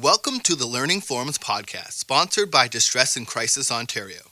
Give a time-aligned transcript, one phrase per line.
[0.00, 4.22] Welcome to the Learning Forums podcast, sponsored by Distress and Crisis Ontario.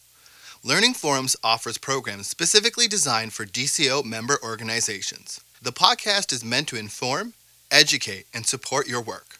[0.65, 5.41] Learning Forums offers programs specifically designed for DCO member organizations.
[5.63, 7.35] The podcast is meant to inform,
[7.71, 9.39] educate, and support your work.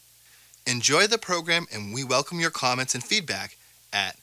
[0.65, 3.57] Enjoy the program, and we welcome your comments and feedback
[3.93, 4.17] at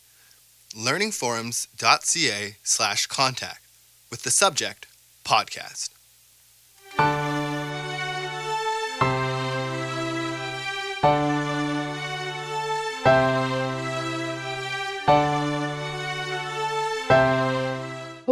[0.74, 3.62] learningforums.ca slash contact
[4.10, 4.88] with the subject
[5.26, 5.90] podcast.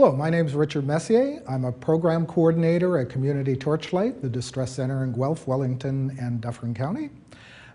[0.07, 1.43] Hello, my name is Richard Messier.
[1.49, 6.73] I'm a program coordinator at Community Torchlight, the Distress Center in Guelph, Wellington, and Dufferin
[6.73, 7.09] County.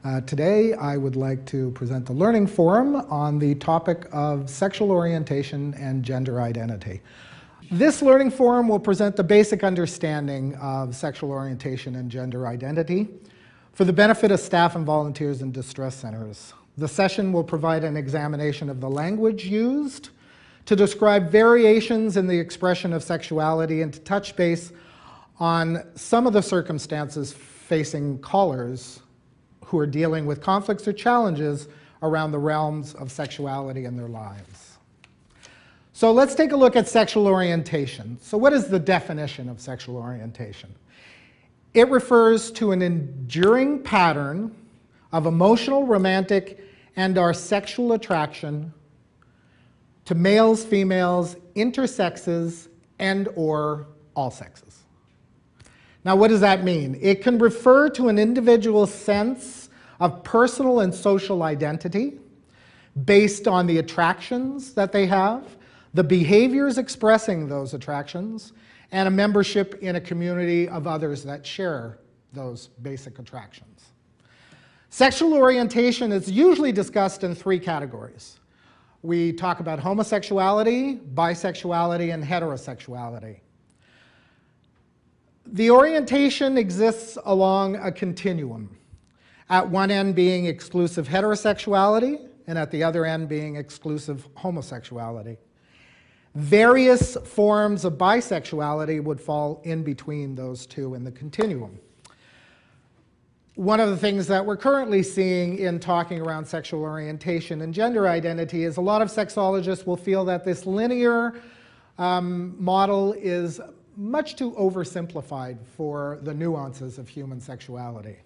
[0.02, 4.92] Uh, today, I would like to present the Learning Forum on the topic of sexual
[4.92, 7.02] orientation and gender identity.
[7.70, 13.08] This Learning Forum will present the basic understanding of sexual orientation and gender identity
[13.74, 16.54] for the benefit of staff and volunteers in distress centers.
[16.78, 20.08] The session will provide an examination of the language used,
[20.66, 24.72] to describe variations in the expression of sexuality and to touch base
[25.38, 29.00] on some of the circumstances facing callers
[29.64, 31.68] who are dealing with conflicts or challenges
[32.02, 34.78] around the realms of sexuality in their lives.
[35.94, 38.18] So let's take a look at sexual orientation.
[38.20, 40.74] So, what is the definition of sexual orientation?
[41.74, 44.54] It refers to an enduring pattern
[45.12, 46.64] of emotional, romantic,
[46.96, 48.72] and our sexual attraction
[50.04, 54.80] to males, females, intersexes, and or all sexes.
[56.04, 56.98] Now, what does that mean?
[57.00, 59.68] It can refer to an individual's sense
[60.00, 62.18] of personal and social identity
[63.04, 65.56] based on the attractions that they have,
[65.94, 68.52] the behaviors expressing those attractions,
[68.90, 71.98] and a membership in a community of others that share
[72.32, 73.92] those basic attractions.
[74.90, 78.38] Sexual orientation is usually discussed in three categories
[79.02, 83.40] we talk about homosexuality, bisexuality, and heterosexuality.
[85.46, 88.76] The orientation exists along a continuum,
[89.50, 95.36] at one end being exclusive heterosexuality, and at the other end being exclusive homosexuality.
[96.34, 101.78] Various forms of bisexuality would fall in between those two in the continuum
[103.54, 108.08] one of the things that we're currently seeing in talking around sexual orientation and gender
[108.08, 111.34] identity is a lot of sexologists will feel that this linear
[111.98, 113.60] um, model is
[113.94, 118.16] much too oversimplified for the nuances of human sexuality.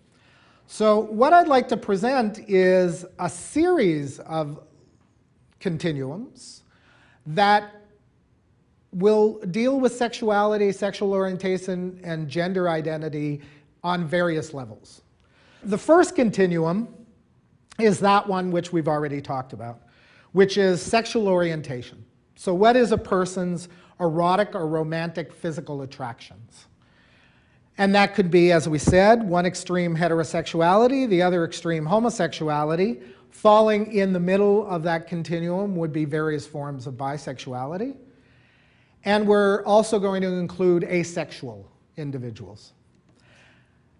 [0.68, 4.62] So, what I'd like to present is a series of
[5.58, 6.62] continuums
[7.26, 7.82] that
[8.92, 13.42] will deal with sexuality, sexual orientation, and gender identity
[13.82, 15.02] on various levels.
[15.66, 16.86] The first continuum
[17.80, 19.82] is that one which we've already talked about,
[20.30, 22.04] which is sexual orientation.
[22.36, 23.68] So, what is a person's
[23.98, 26.66] erotic or romantic physical attractions?
[27.78, 33.02] And that could be, as we said, one extreme heterosexuality, the other extreme homosexuality.
[33.30, 37.96] Falling in the middle of that continuum would be various forms of bisexuality.
[39.04, 42.72] And we're also going to include asexual individuals.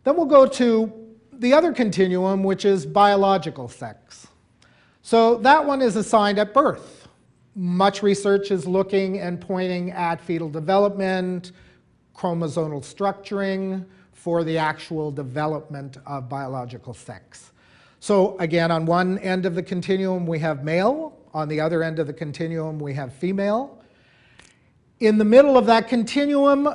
[0.04, 1.05] Then we'll go to
[1.38, 4.26] the other continuum, which is biological sex.
[5.02, 7.08] So that one is assigned at birth.
[7.54, 11.52] Much research is looking and pointing at fetal development,
[12.14, 17.52] chromosomal structuring for the actual development of biological sex.
[18.00, 21.18] So, again, on one end of the continuum, we have male.
[21.32, 23.82] On the other end of the continuum, we have female.
[25.00, 26.68] In the middle of that continuum,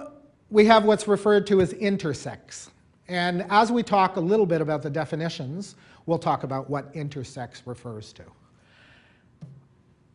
[0.49, 2.70] we have what's referred to as intersex.
[3.11, 7.61] And as we talk a little bit about the definitions, we'll talk about what intersex
[7.65, 8.23] refers to.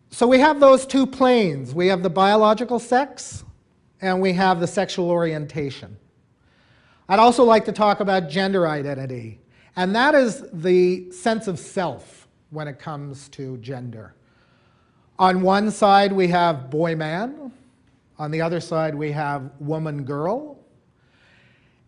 [0.09, 1.75] So we have those two planes.
[1.75, 3.45] We have the biological sex
[4.01, 5.95] and we have the sexual orientation.
[7.07, 9.41] I'd also like to talk about gender identity,
[9.77, 14.15] and that is the sense of self when it comes to gender.
[15.19, 17.53] On one side, we have boy man.
[18.19, 20.56] On the other side, we have woman girl.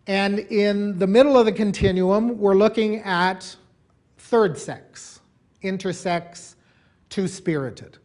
[0.07, 3.55] And in the middle of the continuum, we're looking at
[4.17, 5.21] third sex,
[5.63, 6.55] intersex,
[7.09, 7.97] two spirited.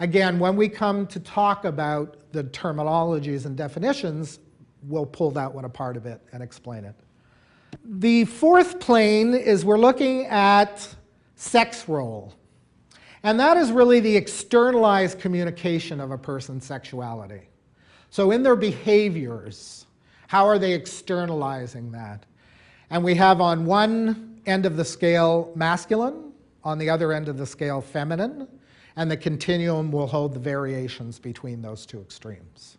[0.00, 4.40] Again, when we come to talk about the terminologies and definitions,
[4.82, 6.94] we'll pull that one apart a bit and explain it.
[7.84, 10.94] The fourth plane is we're looking at
[11.36, 12.34] sex role.
[13.22, 17.48] And that is really the externalized communication of a person's sexuality.
[18.10, 19.85] So, in their behaviors,
[20.28, 22.24] how are they externalizing that?
[22.90, 26.32] And we have on one end of the scale masculine,
[26.64, 28.48] on the other end of the scale feminine,
[28.96, 32.78] and the continuum will hold the variations between those two extremes.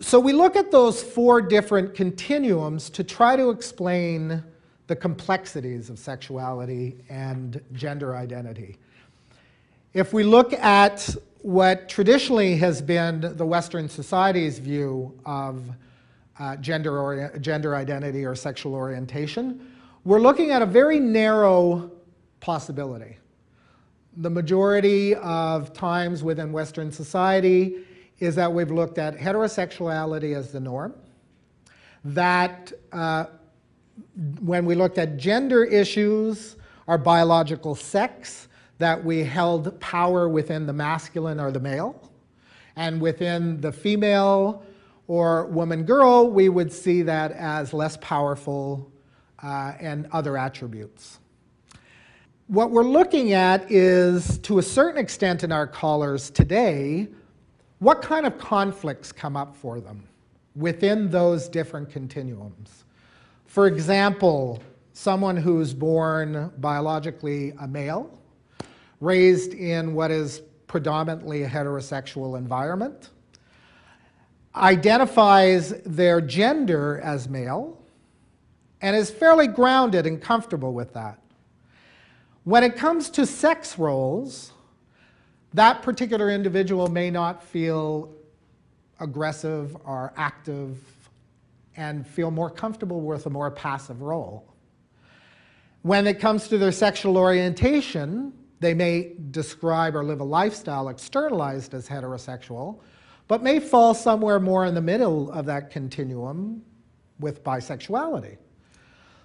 [0.00, 4.44] So we look at those four different continuums to try to explain
[4.86, 8.76] the complexities of sexuality and gender identity.
[9.94, 15.62] If we look at what traditionally has been the Western society's view of
[16.38, 19.72] uh, gender, ori- gender identity or sexual orientation,
[20.04, 21.90] we're looking at a very narrow
[22.40, 23.18] possibility.
[24.18, 27.84] The majority of times within Western society
[28.18, 30.94] is that we've looked at heterosexuality as the norm,
[32.04, 33.26] that uh,
[34.40, 36.56] when we looked at gender issues,
[36.88, 38.47] our biological sex,
[38.78, 42.10] that we held power within the masculine or the male,
[42.76, 44.62] and within the female
[45.08, 48.90] or woman girl, we would see that as less powerful
[49.42, 51.18] uh, and other attributes.
[52.46, 57.08] What we're looking at is, to a certain extent in our callers today,
[57.78, 60.04] what kind of conflicts come up for them
[60.56, 62.84] within those different continuums.
[63.46, 68.17] For example, someone who's born biologically a male,
[69.00, 73.10] raised in what is predominantly a heterosexual environment,
[74.54, 77.80] identifies their gender as male,
[78.80, 81.18] and is fairly grounded and comfortable with that.
[82.44, 84.52] When it comes to sex roles,
[85.54, 88.14] that particular individual may not feel
[89.00, 90.78] aggressive or active
[91.76, 94.44] and feel more comfortable with a more passive role.
[95.82, 101.74] When it comes to their sexual orientation, they may describe or live a lifestyle externalized
[101.74, 102.80] as heterosexual,
[103.28, 106.62] but may fall somewhere more in the middle of that continuum
[107.20, 108.36] with bisexuality.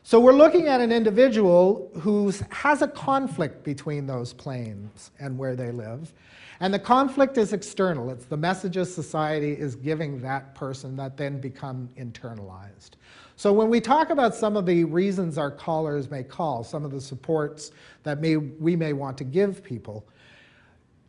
[0.05, 5.55] So we're looking at an individual who has a conflict between those planes and where
[5.55, 6.13] they live.
[6.59, 8.09] And the conflict is external.
[8.09, 12.91] It's the messages society is giving that person that then become internalized.
[13.35, 16.91] So when we talk about some of the reasons our callers may call, some of
[16.91, 17.71] the supports
[18.03, 20.05] that may, we may want to give people,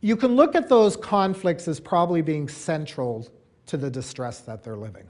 [0.01, 3.27] you can look at those conflicts as probably being central
[3.67, 5.07] to the distress that they're living.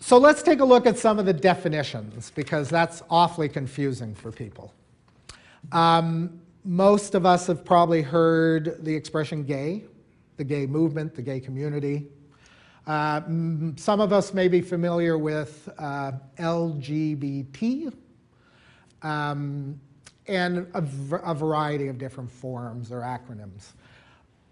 [0.00, 4.32] So let's take a look at some of the definitions because that's awfully confusing for
[4.32, 4.74] people.
[5.70, 9.84] Um, most of us have probably heard the expression gay,
[10.36, 12.06] the gay movement, the gay community.
[12.86, 13.20] Uh,
[13.76, 17.92] some of us may be familiar with uh, LGBT
[19.02, 19.80] um,
[20.26, 20.84] and a,
[21.24, 23.72] a variety of different forms or acronyms.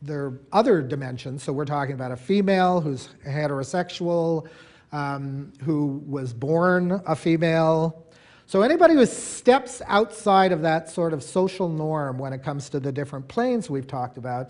[0.04, 1.42] their other dimensions.
[1.42, 4.48] So, we're talking about a female who's heterosexual,
[4.92, 8.06] um, who was born a female.
[8.50, 12.80] So anybody who steps outside of that sort of social norm when it comes to
[12.80, 14.50] the different planes we've talked about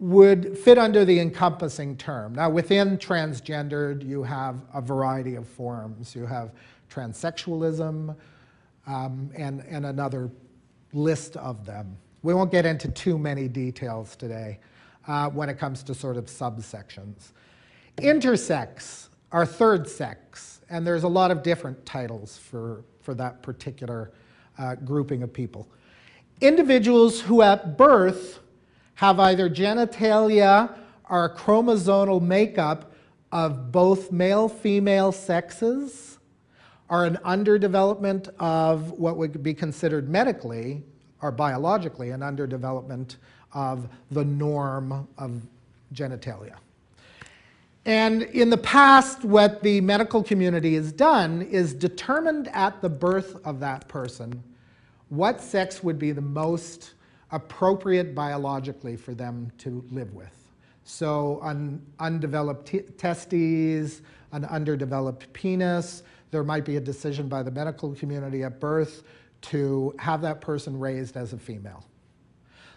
[0.00, 2.34] would fit under the encompassing term.
[2.34, 6.16] Now, within transgendered, you have a variety of forms.
[6.16, 6.50] You have
[6.90, 8.16] transsexualism
[8.88, 10.32] um, and, and another
[10.92, 11.96] list of them.
[12.24, 14.58] We won't get into too many details today
[15.06, 17.30] uh, when it comes to sort of subsections.
[17.98, 24.10] Intersex, are third sex, and there's a lot of different titles for for that particular
[24.58, 25.66] uh, grouping of people.
[26.42, 28.40] Individuals who at birth
[28.96, 30.76] have either genitalia
[31.08, 32.92] or chromosomal makeup
[33.32, 36.18] of both male female sexes
[36.90, 40.82] are an underdevelopment of what would be considered medically
[41.22, 43.16] or biologically an underdevelopment
[43.54, 45.40] of the norm of
[45.94, 46.56] genitalia.
[47.88, 53.40] And in the past, what the medical community has done is determined at the birth
[53.46, 54.44] of that person
[55.08, 56.92] what sex would be the most
[57.32, 60.50] appropriate biologically for them to live with.
[60.84, 64.02] So, an undeveloped testes,
[64.32, 69.02] an underdeveloped penis, there might be a decision by the medical community at birth
[69.40, 71.82] to have that person raised as a female.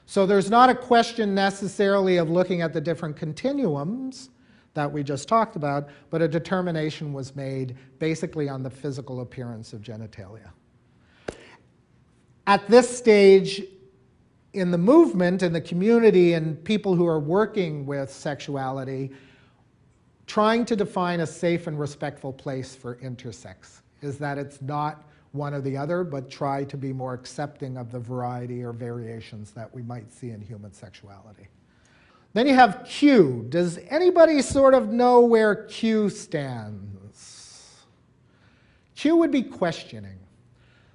[0.06, 4.30] So, there's not a question necessarily of looking at the different continuums
[4.74, 9.74] that we just talked about, but a determination was made basically on the physical appearance
[9.74, 10.52] of genitalia.
[12.48, 13.64] At this stage
[14.54, 19.12] in the movement, in the community, and people who are working with sexuality,
[20.28, 25.54] trying to define a safe and respectful place for intersex is that it's not one
[25.54, 29.74] or the other, but try to be more accepting of the variety or variations that
[29.74, 31.48] we might see in human sexuality.
[32.34, 33.46] Then you have Q.
[33.50, 37.82] Does anybody sort of know where Q stands?
[38.96, 40.18] Q would be questioning.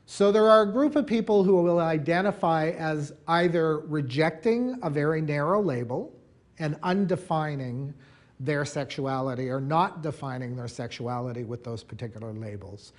[0.07, 5.21] So there are a group of people who will identify as either rejecting a very
[5.21, 6.17] narrow label
[6.59, 7.93] and undefining
[8.39, 12.93] their sexuality or not defining their sexuality with those particular labels.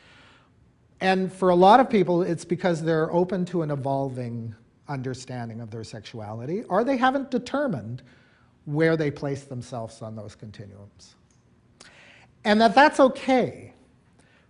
[1.00, 4.53] And for a lot of people, it's because they're open to an evolving
[4.88, 8.01] understanding of their sexuality, or they haven't determined
[8.68, 11.16] where they place themselves on those continuums.
[12.44, 13.74] And that that's okay.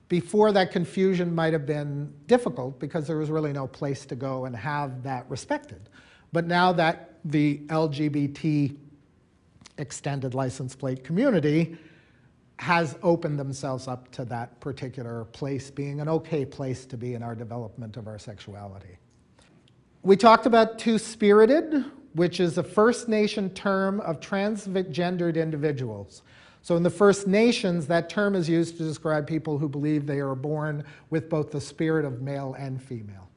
[0.09, 4.45] Before that confusion might have been difficult because there was really no place to go
[4.45, 5.89] and have that respected.
[6.33, 8.75] But now that the LGBT
[9.77, 11.77] extended license plate community
[12.57, 17.21] has opened themselves up to that particular place being an okay place to be in
[17.21, 18.97] our development of our sexuality.
[20.01, 21.85] We talked about two spirited,
[22.17, 26.23] which is a First Nation term of transgendered individuals.
[26.63, 30.19] So, in the First Nations, that term is used to describe people who believe they
[30.19, 33.29] are born with both the spirit of male and female.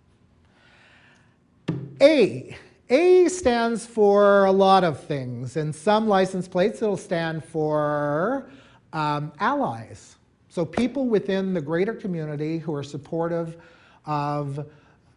[2.00, 2.56] A.
[2.88, 5.56] A stands for a lot of things.
[5.56, 8.50] In some license plates, it'll stand for
[8.92, 10.16] um, allies.
[10.48, 13.58] So, people within the greater community who are supportive
[14.06, 14.66] of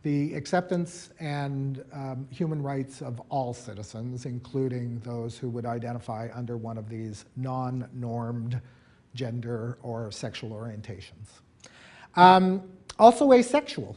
[0.04, 6.58] the acceptance and um, human rights of all citizens, including those who would identify under
[6.58, 8.62] one of these non normed
[9.16, 11.40] gender or sexual orientations.
[12.16, 12.64] Um,
[13.00, 13.96] also, asexual.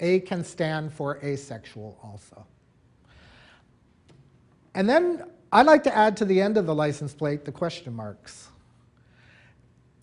[0.00, 2.44] A can stand for asexual also.
[4.74, 7.94] And then I'd like to add to the end of the license plate the question
[7.94, 8.48] marks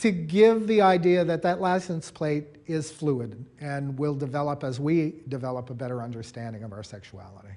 [0.02, 5.14] to give the idea that that license plate is fluid and will develop as we
[5.28, 7.56] develop a better understanding of our sexuality.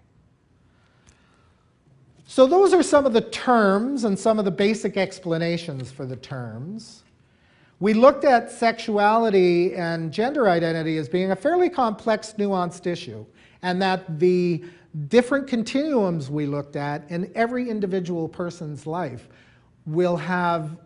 [2.27, 6.17] So, those are some of the terms and some of the basic explanations for the
[6.17, 7.05] terms.
[7.81, 13.25] We looked at sexuality and gender identity as being a fairly complex, nuanced issue,
[13.63, 14.65] and that the
[15.09, 19.29] different continuums we looked at in every individual person's life
[19.87, 20.77] will have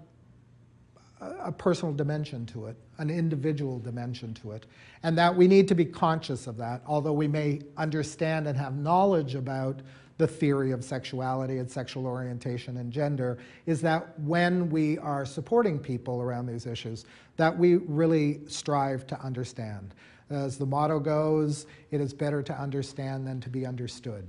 [1.21, 4.67] a personal dimension to it, an individual dimension to it,
[5.03, 8.77] and that we need to be conscious of that, although we may understand and have
[8.77, 9.81] knowledge about
[10.19, 15.79] the theory of sexuality and sexual orientation and gender, is that when we are supporting
[15.79, 17.05] people around these issues,
[17.37, 19.95] that we really strive to understand.
[20.31, 24.27] As the motto goes, it is better to understand than to be understood.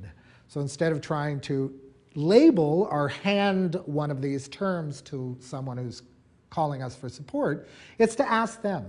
[0.48, 1.74] So instead of trying to
[2.16, 6.04] label or hand one of these terms to someone who's
[6.50, 8.86] calling us for support, it's to ask them.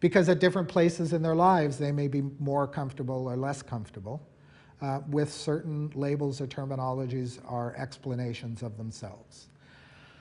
[0.00, 4.26] Because at different places in their lives, they may be more comfortable or less comfortable
[4.82, 9.48] uh, with certain labels or terminologies or explanations of themselves.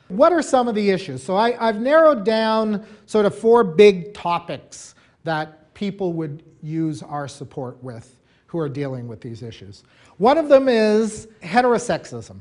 [0.08, 1.24] What are some of the issues?
[1.24, 7.28] So I, I've narrowed down sort of four big topics that people would use our
[7.28, 9.84] support with who are dealing with these issues.
[10.18, 12.40] One of them is heterosexism.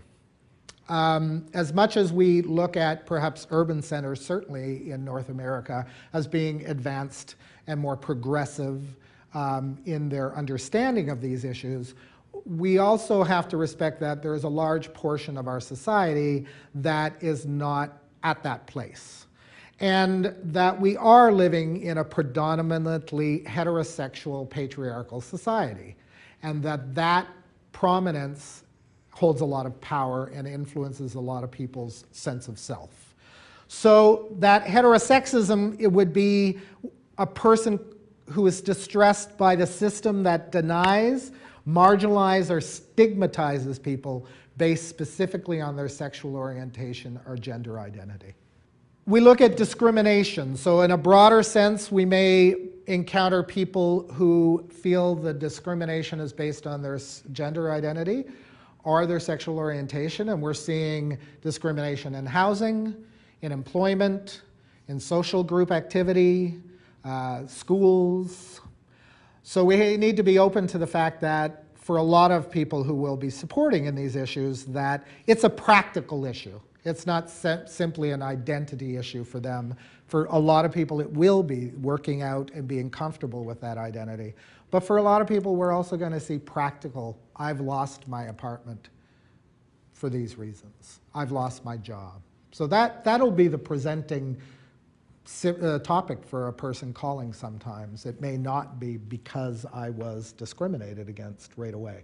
[0.89, 6.27] Um, as much as we look at perhaps urban centers, certainly in North America, as
[6.27, 7.37] being advanced
[7.67, 8.83] and more progressive
[9.35, 11.95] um, in their understanding of these issues,
[12.45, 17.15] we also have to respect that there is a large portion of our society that
[17.23, 19.27] is not at that place.
[19.81, 25.97] And that we are living in a predominantly heterosexual patriarchal society.
[26.43, 27.29] And that that
[27.73, 28.65] prominence
[29.13, 33.15] holds a lot of power and influences a lot of people's sense of self.
[33.69, 36.59] So that heterosexism, it would be
[37.19, 37.79] a person
[38.31, 41.33] who is distressed by the system that denies
[41.69, 44.27] marginalizes, or stigmatizes people
[44.57, 48.35] based specifically on their sexual orientation or gender identity.
[49.07, 50.57] We look at discrimination.
[50.57, 52.55] So, in a broader sense, we may
[52.87, 56.99] encounter people who feel the discrimination is based on their
[57.33, 58.25] gender identity
[58.85, 62.95] or their sexual orientation, and we're seeing discrimination in housing,
[63.43, 64.43] in employment,
[64.89, 66.61] in social group activity,
[67.05, 68.61] uh, schools,
[69.43, 72.85] so we need to be open to the fact that for a lot of people
[72.85, 76.61] who will be supporting in these issues, that it's a practical issue.
[76.85, 79.75] It's not simply an identity issue for them.
[80.07, 83.79] For a lot of people, it will be working out and being comfortable with that
[83.79, 84.35] identity.
[84.71, 88.25] But for a lot of people, we're also going to see practical I've lost my
[88.25, 88.89] apartment
[89.93, 91.01] for these reasons.
[91.15, 92.21] I've lost my job.
[92.51, 94.37] So that, that'll be the presenting
[95.45, 98.07] uh, topic for a person calling sometimes.
[98.07, 102.03] It may not be because I was discriminated against right away.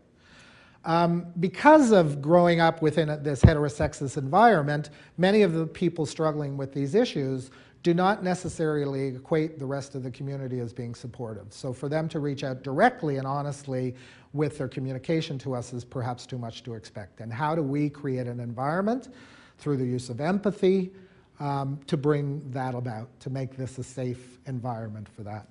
[0.89, 6.73] Um, because of growing up within this heterosexist environment, many of the people struggling with
[6.73, 7.51] these issues
[7.83, 11.47] do not necessarily equate the rest of the community as being supportive.
[11.51, 13.95] So for them to reach out directly and honestly
[14.33, 17.21] with their communication to us is perhaps too much to expect.
[17.21, 19.11] And how do we create an environment
[19.59, 20.91] through the use of empathy,
[21.39, 25.47] um, to bring that about, to make this a safe environment for that.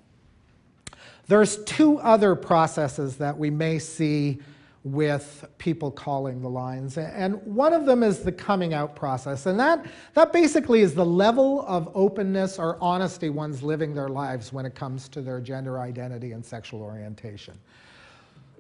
[1.28, 4.40] There's two other processes that we may see
[4.94, 6.98] with people calling the lines.
[6.98, 9.46] And one of them is the coming out process.
[9.46, 14.54] And that, that basically is the level of openness or honesty one's living their lives
[14.54, 17.58] when it comes to their gender identity and sexual orientation.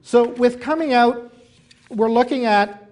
[0.01, 1.33] So, with coming out,
[1.89, 2.89] we're looking at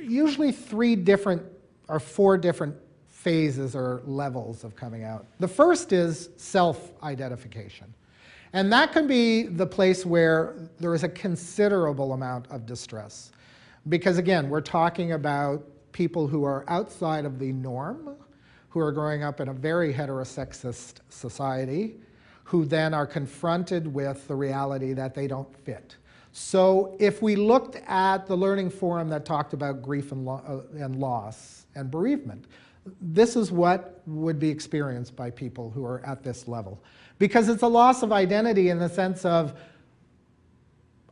[0.00, 1.42] usually three different
[1.88, 2.76] or four different
[3.08, 5.26] phases or levels of coming out.
[5.40, 7.92] The first is self identification.
[8.54, 13.32] And that can be the place where there is a considerable amount of distress.
[13.88, 18.14] Because again, we're talking about people who are outside of the norm,
[18.68, 21.96] who are growing up in a very heterosexist society,
[22.44, 25.96] who then are confronted with the reality that they don't fit.
[26.30, 30.78] So if we looked at the learning forum that talked about grief and, lo- uh,
[30.80, 32.44] and loss and bereavement,
[33.00, 36.80] this is what would be experienced by people who are at this level.
[37.18, 39.58] Because it's a loss of identity in the sense of,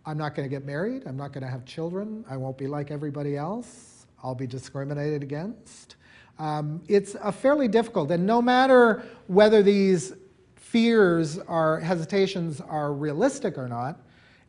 [0.05, 2.67] I'm not going to get married, I'm not going to have children, I won't be
[2.67, 5.97] like everybody else, I'll be discriminated against.
[6.39, 10.15] Um, it's a fairly difficult, and no matter whether these
[10.57, 14.01] fears or hesitations are realistic or not,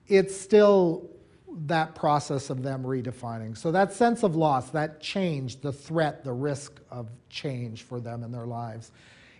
[0.07, 1.09] it's still
[1.65, 3.55] that process of them redefining.
[3.55, 8.23] So that sense of loss, that change, the threat, the risk of change for them
[8.23, 8.91] in their lives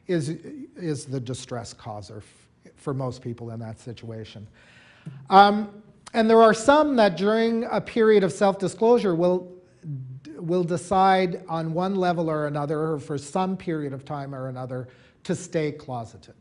[0.08, 0.30] is,
[0.76, 2.24] is the distress causer
[2.76, 4.48] for most people in that situation.
[5.30, 9.52] Um, and there are some that during a period of self-disclosure will,
[10.38, 14.88] will decide on one level or another, or for some period of time or another,
[15.24, 16.36] to stay closeted.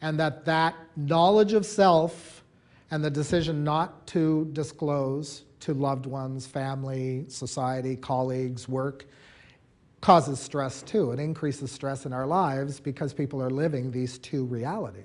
[0.00, 2.44] And that that knowledge of self
[2.90, 9.06] and the decision not to disclose to loved ones, family, society, colleagues, work
[10.00, 11.12] causes stress too.
[11.12, 15.04] It increases stress in our lives because people are living these two realities.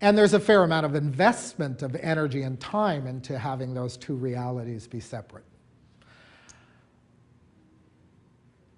[0.00, 4.14] And there's a fair amount of investment of energy and time into having those two
[4.14, 5.44] realities be separate.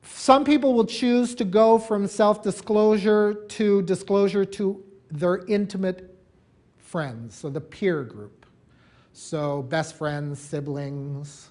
[0.03, 6.16] Some people will choose to go from self disclosure to disclosure to their intimate
[6.79, 8.47] friends, so the peer group.
[9.12, 11.49] So, best friends, siblings.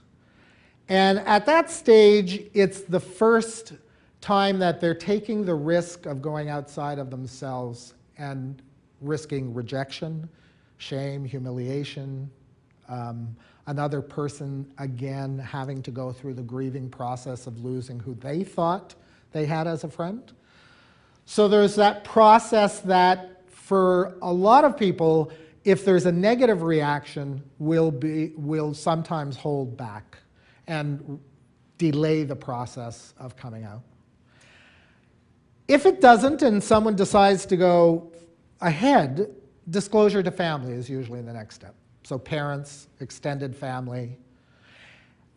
[0.90, 3.74] And at that stage, it's the first
[4.22, 8.62] time that they're taking the risk of going outside of themselves and
[9.00, 10.28] risking rejection,
[10.78, 12.30] shame, humiliation,
[12.90, 13.36] um,
[13.68, 18.96] another person again having to go through the grieving process of losing who they thought
[19.32, 20.34] they had as a friend.
[21.26, 25.32] So there's that process that For a lot of people,
[25.64, 30.18] if there's a negative reaction, will be will sometimes hold back
[30.70, 31.20] and
[31.78, 33.82] delay the process of coming out.
[35.68, 38.12] If it doesn't and someone decides to go
[38.62, 39.36] ahead,
[39.70, 41.76] disclosure to family is usually the next step.
[42.04, 44.18] So parents, extended family.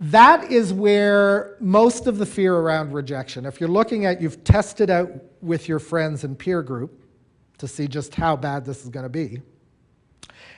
[0.00, 4.90] That is where most of the fear around rejection, if you're looking at, you've tested
[4.90, 7.04] out with your friends and peer group
[7.58, 9.40] to see just how bad this is going to be.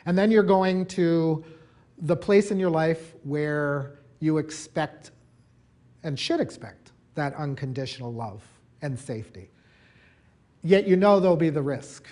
[0.07, 1.45] And then you're going to
[1.99, 5.11] the place in your life where you expect
[6.03, 8.43] and should expect that unconditional love
[8.81, 9.51] and safety.
[10.63, 12.07] Yet you know there'll be the risk.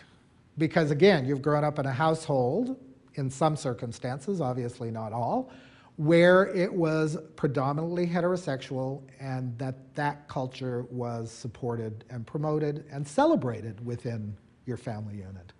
[0.58, 2.76] Because again, you've grown up in a household,
[3.14, 5.50] in some circumstances, obviously not all,
[5.96, 13.84] where it was predominantly heterosexual and that that culture was supported and promoted and celebrated
[13.86, 15.54] within your family unit.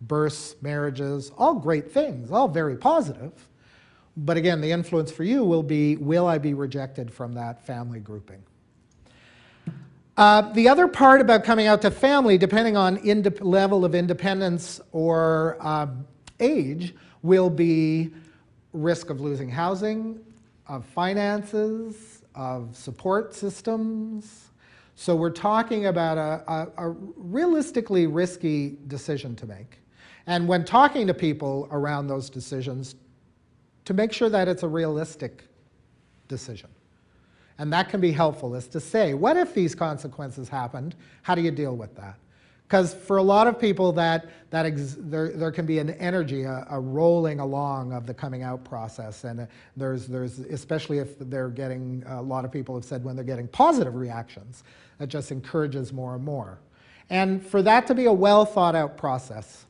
[0.00, 3.48] Births, marriages, all great things, all very positive.
[4.16, 8.00] But again, the influence for you will be will I be rejected from that family
[8.00, 8.42] grouping?
[10.16, 13.00] Uh, the other part about coming out to family, depending on
[13.40, 15.88] level of independence or uh,
[16.38, 18.12] age, will be
[18.72, 20.20] risk of losing housing,
[20.68, 24.50] of finances, of support systems.
[24.94, 26.44] So we're talking about a,
[26.78, 29.78] a, a realistically risky decision to make.
[30.26, 32.94] And when talking to people around those decisions,
[33.84, 35.44] to make sure that it's a realistic
[36.28, 36.70] decision.
[37.58, 40.96] And that can be helpful, is to say, what if these consequences happened?
[41.22, 42.16] How do you deal with that?
[42.66, 44.64] Because for a lot of people, that, that
[44.98, 49.24] there, there can be an energy, a, a, rolling along of the coming out process.
[49.24, 53.16] And uh, there's, there's, especially if they're getting, a lot of people have said when
[53.16, 54.64] they're getting positive reactions,
[54.98, 56.58] that just encourages more and more.
[57.10, 59.66] And for that to be a well thought out process.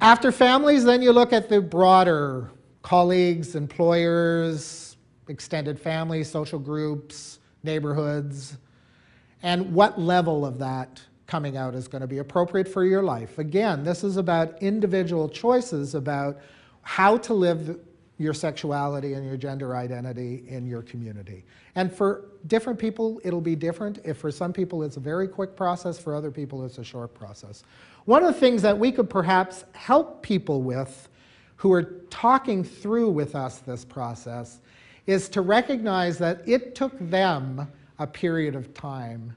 [0.00, 2.50] After families, then you look at the broader
[2.82, 4.96] colleagues, employers,
[5.28, 8.56] extended family, social groups, neighborhoods,
[9.42, 13.38] and what level of that coming out is going to be appropriate for your life.
[13.38, 16.38] Again, this is about individual choices about
[16.82, 17.78] how to live
[18.18, 21.44] your sexuality and your gender identity in your community.
[21.74, 24.00] And for different people, it'll be different.
[24.04, 27.14] If for some people it's a very quick process, for other people it's a short
[27.14, 27.62] process.
[28.04, 31.08] One of the things that we could perhaps help people with
[31.60, 34.60] who are talking through with us this process
[35.06, 39.36] is to recognize that it took them a period of time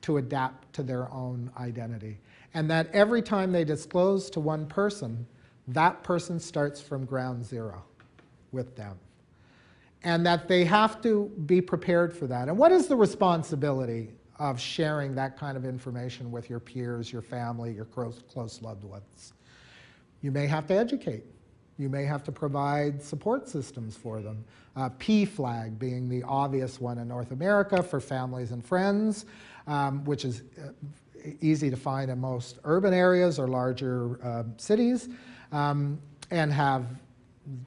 [0.00, 2.18] to adapt to their own identity.
[2.54, 5.24] And that every time they disclose to one person,
[5.68, 7.84] that person starts from ground zero
[8.50, 8.98] with them.
[10.02, 12.48] And that they have to be prepared for that.
[12.48, 17.22] And what is the responsibility of sharing that kind of information with your peers, your
[17.22, 19.34] family, your close, close loved ones?
[20.20, 21.22] You may have to educate.
[21.80, 24.44] You may have to provide support systems for them.
[24.76, 29.24] Uh, PFLAG being the obvious one in North America for families and friends,
[29.66, 30.72] um, which is uh,
[31.40, 35.08] easy to find in most urban areas or larger uh, cities,
[35.52, 35.98] um,
[36.30, 36.84] and have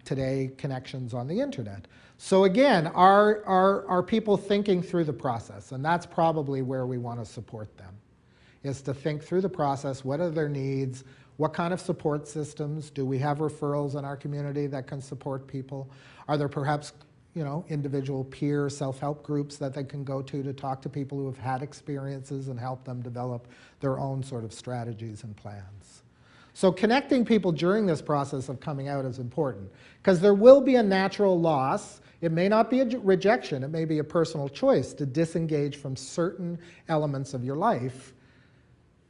[0.06, 1.88] today connections on the internet.
[2.19, 5.71] So again, are, are, are people thinking through the process?
[5.71, 7.95] And that's probably where we want to support them,
[8.62, 11.04] is to think through the process, what are their needs,
[11.43, 12.89] what kind of support systems?
[12.89, 15.89] Do we have referrals in our community that can support people?
[16.29, 16.93] Are there perhaps
[17.36, 21.17] you know, individual peer self-help groups that they can go to to talk to people
[21.17, 23.49] who have had experiences and help them develop
[23.82, 26.03] their own sort of strategies and plans.
[26.53, 29.69] So connecting people during this process of coming out is important
[30.01, 31.99] because there will be a natural loss.
[32.21, 35.97] It may not be a rejection, it may be a personal choice to disengage from
[35.97, 38.13] certain elements of your life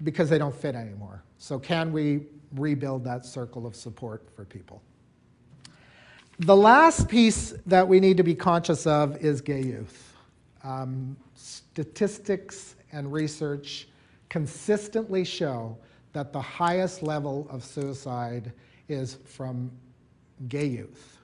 [0.03, 1.23] because they don't fit anymore.
[1.37, 4.81] So, can we rebuild that circle of support for people?
[6.39, 10.15] The last piece that we need to be conscious of is gay youth.
[10.63, 13.87] Um, statistics and research
[14.29, 15.77] consistently show
[16.13, 18.51] that the highest level of suicide
[18.87, 19.71] is from
[20.47, 21.17] gay youth.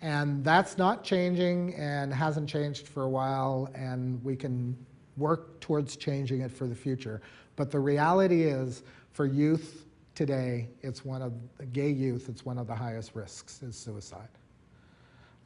[0.00, 4.76] And that's not changing and hasn't changed for a while, and we can
[5.16, 7.22] work towards changing it for the future.
[7.56, 11.32] But the reality is, for youth today, it's one of
[11.72, 12.28] gay youth.
[12.28, 14.28] It's one of the highest risks is suicide.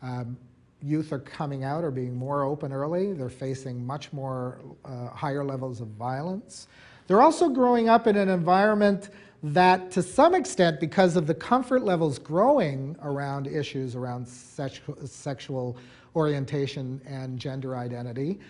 [0.03, 0.37] Um,
[0.83, 3.13] youth are coming out, or being more open early.
[3.13, 6.69] They're facing much more uh, higher levels of violence.
[7.07, 9.11] They're also growing up in an environment
[9.43, 15.77] that, to some extent, because of the comfort levels growing around issues around sexual, sexual
[16.15, 18.41] orientation and gender identity,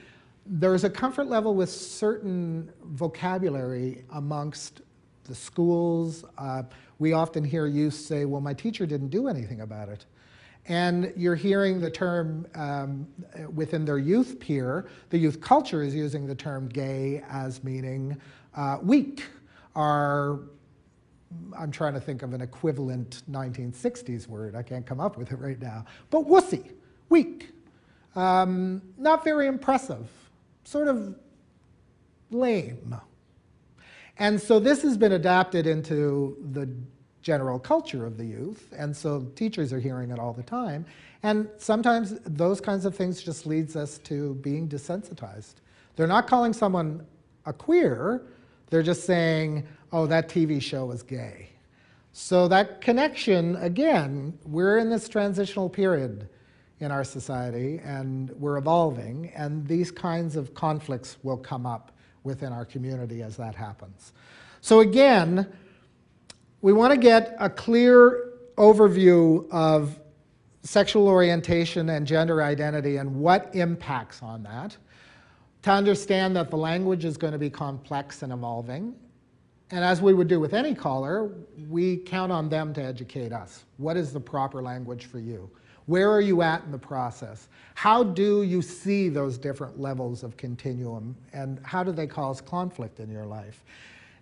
[0.48, 4.80] there's a comfort level with certain vocabulary amongst
[5.24, 6.24] the schools.
[6.38, 6.62] Uh,
[6.98, 10.06] we often hear youth say, well, my teacher didn't do anything about it.
[10.66, 13.06] And you're hearing the term um,
[13.54, 18.16] within their youth peer, the youth culture is using the term gay as meaning
[18.54, 19.24] uh, weak.
[19.76, 20.40] Our,
[21.58, 25.36] I'm trying to think of an equivalent 1960s word, I can't come up with it
[25.38, 26.72] right now, but wussy,
[27.08, 27.50] weak.
[28.14, 30.08] Um, not very impressive,
[30.68, 31.14] sort of
[32.30, 32.94] lame.
[34.18, 36.68] And so this has been adapted into the
[37.22, 40.84] general culture of the youth, and so teachers are hearing it all the time.
[41.22, 45.54] And sometimes those kinds of things just leads us to being desensitized.
[45.96, 47.06] They're not calling someone
[47.46, 48.26] a queer,
[48.68, 51.48] they're just saying, oh, that TV show is gay.
[52.12, 56.28] So that connection, again, we're in this transitional period
[56.80, 61.92] in our society and we're evolving, and these kinds of conflicts will come up
[62.24, 64.12] within our community as that happens.
[64.60, 65.50] So, again,
[66.60, 69.98] we want to get a clear overview of
[70.62, 74.76] sexual orientation and gender identity and what impacts on that,
[75.62, 78.94] to understand that the language is going to be complex and evolving.
[79.70, 81.30] And as we would do with any caller,
[81.68, 83.64] we count on them to educate us.
[83.76, 85.50] What is the proper language for you?
[85.88, 87.48] Where are you at in the process?
[87.74, 93.00] How do you see those different levels of continuum and how do they cause conflict
[93.00, 93.64] in your life?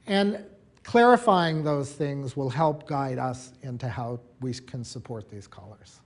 [0.07, 0.45] And
[0.85, 5.99] clarifying those things will help guide us into how we can support these callers.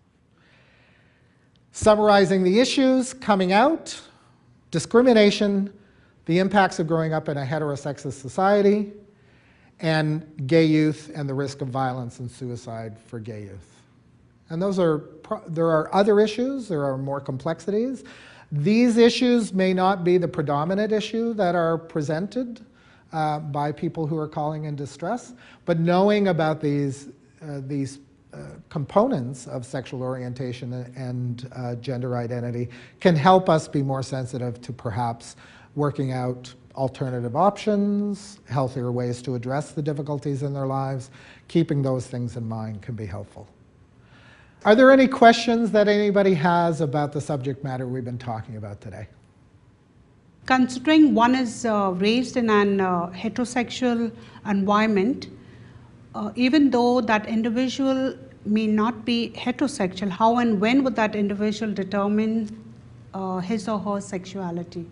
[1.73, 4.01] Summarizing the issues coming out
[4.71, 5.71] discrimination,
[6.25, 8.93] the impacts of growing up in a heterosexist society,
[9.81, 13.83] and gay youth and the risk of violence and suicide for gay youth.
[14.49, 14.99] And those are,
[15.47, 18.05] there are other issues, there are more complexities.
[18.53, 22.61] These issues may not be the predominant issue that are presented
[23.13, 27.09] uh, by people who are calling in distress, but knowing about these,
[27.43, 28.01] uh, these
[28.33, 28.39] uh,
[28.69, 32.69] components of sexual orientation and uh, gender identity
[33.01, 35.37] can help us be more sensitive to perhaps
[35.75, 41.11] working out alternative options, healthier ways to address the difficulties in their lives.
[41.49, 43.49] Keeping those things in mind can be helpful.
[44.63, 48.83] Are there any questions that anybody has about the subject matter we've been talking about
[48.83, 49.09] today?
[50.45, 54.13] Considering one is uh, raised in an uh, heterosexual
[54.47, 55.29] environment,
[56.15, 61.73] uh, even though that individual may not be heterosexual, how and when would that individual
[61.73, 62.51] determine
[63.15, 64.85] uh, his or her sexuality?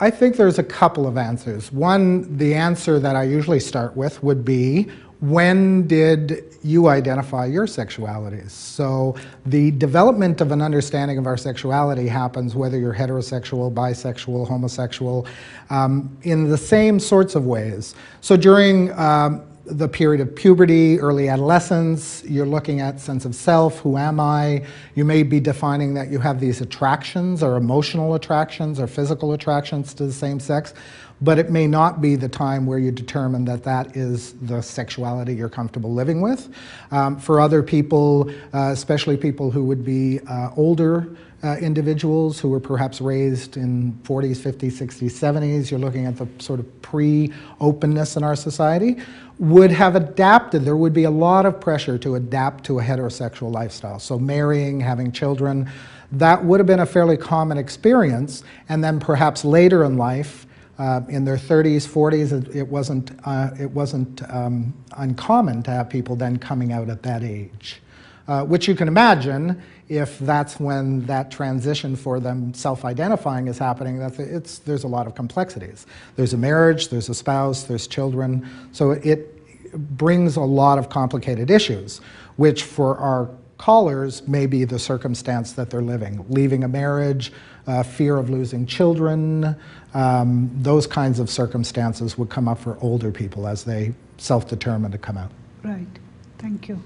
[0.00, 1.70] I think there's a couple of answers.
[1.72, 4.88] One, the answer that I usually start with would be
[5.20, 8.50] when did you identify your sexualities?
[8.50, 15.26] So the development of an understanding of our sexuality happens whether you're heterosexual, bisexual, homosexual,
[15.70, 17.94] um, in the same sorts of ways.
[18.20, 23.80] So during um, the period of puberty, early adolescence, you're looking at sense of self,
[23.80, 24.64] who am I?
[24.94, 29.94] You may be defining that you have these attractions or emotional attractions or physical attractions
[29.94, 30.74] to the same sex
[31.20, 35.34] but it may not be the time where you determine that that is the sexuality
[35.34, 36.48] you're comfortable living with.
[36.90, 41.08] Um, for other people, uh, especially people who would be uh, older
[41.42, 46.26] uh, individuals who were perhaps raised in 40s, 50s, 60s, 70s, you're looking at the
[46.38, 48.96] sort of pre openness in our society,
[49.38, 50.64] would have adapted.
[50.64, 54.00] There would be a lot of pressure to adapt to a heterosexual lifestyle.
[54.00, 55.70] So, marrying, having children,
[56.10, 58.42] that would have been a fairly common experience.
[58.68, 60.46] And then perhaps later in life,
[60.78, 65.90] uh, in their 30s, 40s, it, it wasn't, uh, it wasn't um, uncommon to have
[65.90, 67.82] people then coming out at that age.
[68.28, 73.98] Uh, which you can imagine if that's when that transition for them self-identifying is happening,
[73.98, 75.86] that it's, there's a lot of complexities.
[76.16, 79.34] There's a marriage, there's a spouse, there's children, so it
[79.96, 82.02] brings a lot of complicated issues,
[82.36, 86.24] which for our callers may be the circumstance that they're living.
[86.28, 87.32] Leaving a marriage,
[87.68, 89.54] uh, fear of losing children,
[89.94, 94.98] um, those kinds of circumstances would come up for older people as they self-determine to
[94.98, 95.30] come out.
[95.62, 95.86] Right.
[96.38, 96.82] Thank you.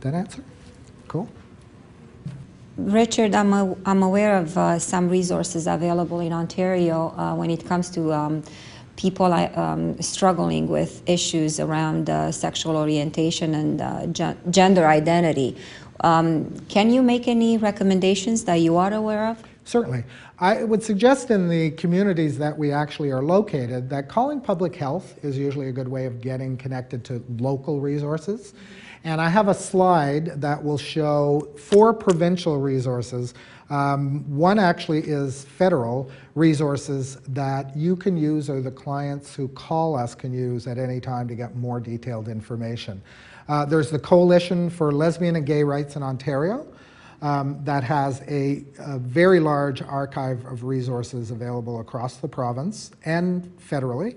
[0.00, 0.42] That answer?
[1.08, 1.28] Cool.
[2.76, 7.66] Richard, I'm, a, I'm aware of uh, some resources available in Ontario uh, when it
[7.66, 8.42] comes to um,
[8.96, 15.56] people um, struggling with issues around uh, sexual orientation and uh, gender identity.
[16.00, 19.42] Um, can you make any recommendations that you are aware of?
[19.66, 20.04] Certainly.
[20.38, 25.18] I would suggest in the communities that we actually are located that calling public health
[25.24, 28.54] is usually a good way of getting connected to local resources.
[29.02, 33.34] And I have a slide that will show four provincial resources.
[33.68, 39.96] Um, one actually is federal resources that you can use or the clients who call
[39.96, 43.02] us can use at any time to get more detailed information.
[43.48, 46.68] Uh, there's the Coalition for Lesbian and Gay Rights in Ontario
[47.22, 53.44] um, that has a, a, very large archive of resources available across the province and
[53.58, 54.16] federally.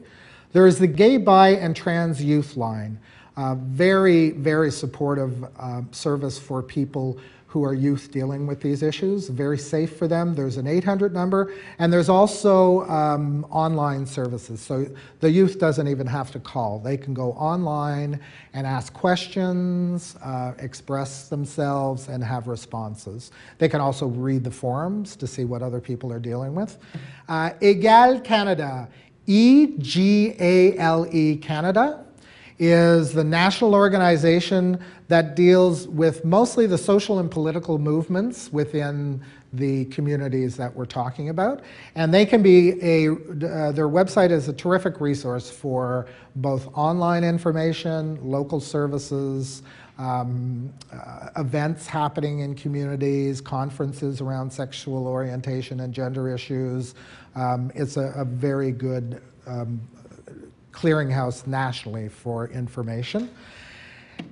[0.51, 2.99] There is the Gay, Bi, and Trans Youth Line,
[3.37, 9.57] very, very supportive uh, service for people who are youth dealing with these issues, very
[9.57, 10.35] safe for them.
[10.35, 14.61] There's an 800 number, and there's also um, online services.
[14.61, 14.85] So
[15.19, 16.77] the youth doesn't even have to call.
[16.77, 18.19] They can go online
[18.53, 23.31] and ask questions, uh, express themselves, and have responses.
[23.57, 26.77] They can also read the forums to see what other people are dealing with.
[27.27, 28.87] Uh, Egale Canada,
[29.25, 32.05] E G A L E Canada
[32.59, 39.21] is the national organization that deals with mostly the social and political movements within
[39.53, 41.61] the communities that we're talking about.
[41.95, 47.23] And they can be a, uh, their website is a terrific resource for both online
[47.23, 49.63] information, local services,
[49.97, 56.95] um, uh, events happening in communities, conferences around sexual orientation and gender issues.
[57.35, 59.81] Um, it's a, a, very good um,
[60.71, 63.29] clearinghouse nationally for information.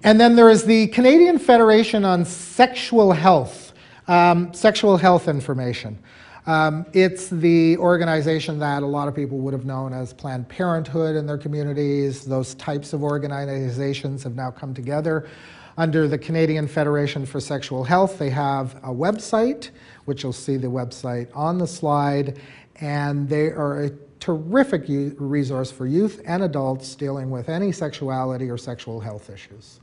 [0.04, 3.73] And then there is the Canadian Federation on Sexual Health,
[4.08, 5.97] um, sexual health information.
[6.45, 11.15] Um, it's the organization that a lot of people would have known as Planned Parenthood
[11.17, 12.23] in their communities.
[12.23, 15.28] Those types of organizations have now come together
[15.78, 18.17] under the Canadian Federation for Sexual Health.
[18.17, 19.71] They have a website,
[20.06, 22.39] which you'll see the website on the slide,
[22.80, 24.86] and they are a terrific
[25.17, 29.80] resource for youth and adults dealing with any sexuality or sexual health issues.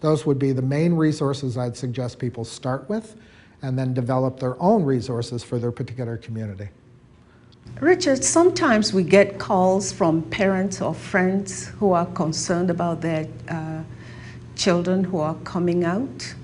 [0.00, 3.16] Those would be the main resources I'd suggest people start with
[3.62, 6.68] and then develop their own resources for their particular community.
[7.80, 13.82] Richard, sometimes we get calls from parents or friends who are concerned about their uh,
[14.56, 16.34] children who are coming out.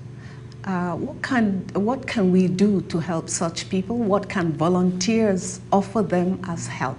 [0.67, 3.97] Uh, what, can, what can we do to help such people?
[3.97, 6.97] What can volunteers offer them as help?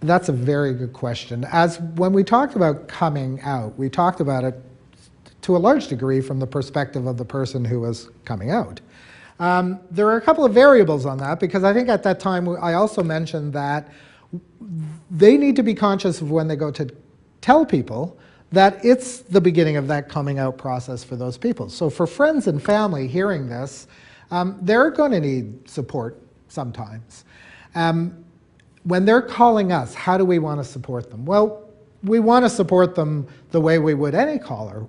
[0.00, 1.44] That's a very good question.
[1.52, 4.54] As when we talked about coming out, we talked about it
[5.42, 8.80] to a large degree from the perspective of the person who was coming out.
[9.38, 12.48] Um, there are a couple of variables on that because I think at that time
[12.48, 13.92] I also mentioned that
[15.10, 16.88] they need to be conscious of when they go to
[17.42, 18.18] tell people
[18.52, 21.68] that it's the beginning of that coming out process for those people.
[21.68, 23.86] So for friends and family hearing this,
[24.30, 27.24] um, they're going to need support sometimes.
[27.74, 28.24] Um,
[28.84, 31.26] when they're calling us, how do we want to support them?
[31.26, 31.68] Well,
[32.04, 34.86] we want to support them the way we would any caller.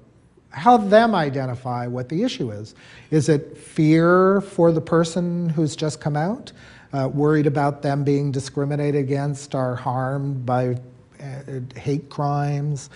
[0.52, 2.76] Help them identify what the issue is.
[3.12, 6.52] Is it fear for the person who's just come out?
[6.94, 10.78] Uh, worried about them being discriminated against or harmed by
[11.20, 12.90] uh, hate crimes?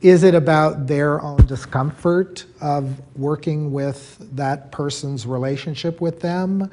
[0.00, 6.70] Is it about their own discomfort of working with that person's relationship with them?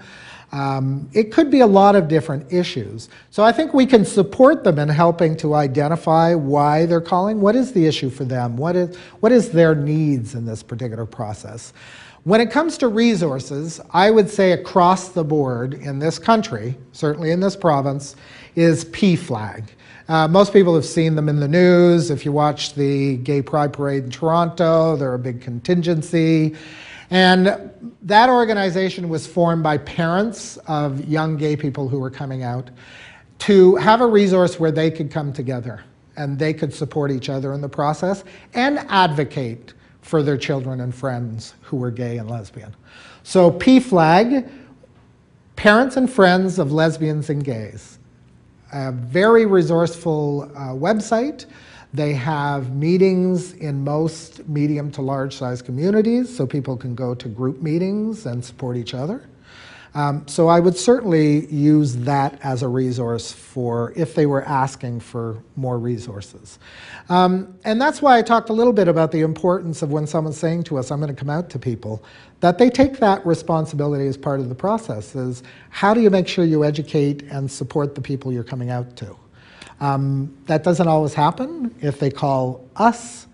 [0.51, 3.09] Um, it could be a lot of different issues.
[3.31, 7.41] So I think we can support them in helping to identify why they're calling.
[7.41, 8.57] What is the issue for them?
[8.57, 11.73] What is, what is their needs in this particular process?
[12.25, 17.31] When it comes to resources, I would say across the board in this country, certainly
[17.31, 18.15] in this province,
[18.55, 19.65] is PFLAG.
[20.07, 22.11] Uh, most people have seen them in the news.
[22.11, 26.55] If you watch the Gay Pride Parade in Toronto, they're a big contingency.
[27.09, 27.71] And
[28.03, 32.69] that organization was formed by parents of young gay people who were coming out
[33.39, 35.83] to have a resource where they could come together
[36.17, 40.93] and they could support each other in the process and advocate for their children and
[40.93, 42.75] friends who were gay and lesbian.
[43.23, 44.49] So PFLAG,
[45.55, 47.97] Parents and Friends of Lesbians and Gays
[48.73, 51.45] a very resourceful uh, website.
[51.93, 57.29] They have meetings in most medium to large size communities, so people can go to
[57.29, 59.23] group meetings and support each other.
[59.95, 64.99] Um, so I would certainly use that as a resource for if they were asking
[64.99, 66.59] for more resources.
[67.07, 70.37] Um, and that's why I talked a little bit about the importance of when someone's
[70.37, 72.03] saying to us, I'm going to come out to people,
[72.41, 76.27] that they take that responsibility as part of the process is how do you make
[76.27, 79.15] sure you educate and support the people you're coming out to?
[79.79, 81.73] Um, that doesn't always happen.
[81.79, 83.27] If they call us,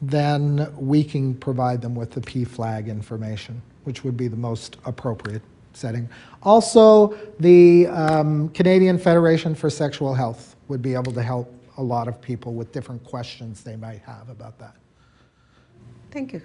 [0.00, 5.42] then we can provide them with the PFLAG information, which would be the most appropriate
[5.76, 6.08] setting.
[6.42, 12.08] Also, the um, Canadian Federation for Sexual Health would be able to help a lot
[12.08, 14.76] of people with different questions they might have about that.
[16.10, 16.42] Thank you.